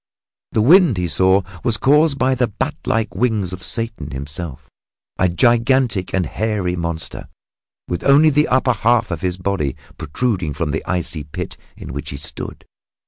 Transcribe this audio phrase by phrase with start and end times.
[0.53, 4.67] The wind, he saw, was caused by the bat like wings of Satan himself
[5.19, 7.27] a gigantic and hairy monster,
[7.87, 12.09] with only the upper half of his body protruding from the icy pit in which
[12.09, 12.65] he stood.